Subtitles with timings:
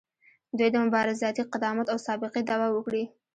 [0.57, 3.03] دوی د مبارزاتي قدامت او سابقې دعوه وکړي.